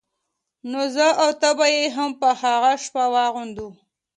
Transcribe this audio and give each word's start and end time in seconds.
نو 0.69 0.79
زه 0.95 1.07
او 1.21 1.29
ته 1.41 1.49
به 1.57 1.65
يې 1.75 1.85
هم 1.95 2.11
په 2.19 2.29
هغه 2.41 2.71
شپه 2.83 3.03
واغوندو. 3.13 3.67